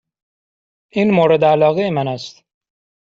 [0.89, 2.43] این مورد علاقه من است.